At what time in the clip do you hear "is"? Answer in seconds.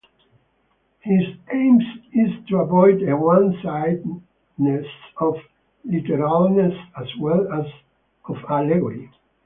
2.11-2.31